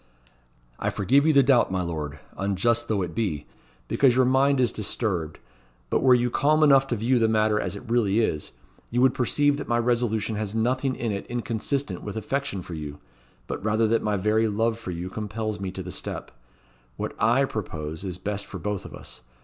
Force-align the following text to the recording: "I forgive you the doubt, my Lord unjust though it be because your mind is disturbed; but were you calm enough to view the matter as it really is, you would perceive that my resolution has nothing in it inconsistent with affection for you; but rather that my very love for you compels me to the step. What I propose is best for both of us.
"I 0.79 0.89
forgive 0.89 1.27
you 1.27 1.33
the 1.33 1.43
doubt, 1.43 1.71
my 1.71 1.83
Lord 1.83 2.17
unjust 2.35 2.87
though 2.87 3.03
it 3.03 3.13
be 3.13 3.45
because 3.87 4.15
your 4.15 4.25
mind 4.25 4.59
is 4.59 4.71
disturbed; 4.71 5.37
but 5.91 6.01
were 6.01 6.15
you 6.15 6.31
calm 6.31 6.63
enough 6.63 6.87
to 6.87 6.95
view 6.95 7.19
the 7.19 7.27
matter 7.27 7.59
as 7.59 7.75
it 7.75 7.87
really 7.87 8.19
is, 8.19 8.51
you 8.89 8.99
would 9.01 9.13
perceive 9.13 9.57
that 9.57 9.67
my 9.67 9.77
resolution 9.77 10.37
has 10.37 10.55
nothing 10.55 10.95
in 10.95 11.11
it 11.11 11.27
inconsistent 11.27 12.01
with 12.01 12.17
affection 12.17 12.63
for 12.63 12.73
you; 12.73 12.97
but 13.45 13.63
rather 13.63 13.87
that 13.89 14.01
my 14.01 14.17
very 14.17 14.47
love 14.47 14.79
for 14.79 14.89
you 14.89 15.07
compels 15.07 15.59
me 15.59 15.69
to 15.69 15.83
the 15.83 15.91
step. 15.91 16.31
What 16.97 17.13
I 17.21 17.45
propose 17.45 18.03
is 18.03 18.17
best 18.17 18.47
for 18.47 18.57
both 18.57 18.85
of 18.85 18.95
us. 18.95 19.21